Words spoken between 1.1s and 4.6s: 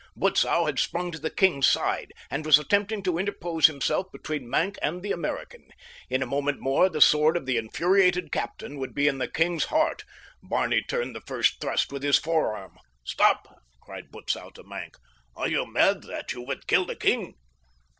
to the king's side, and was attempting to interpose himself between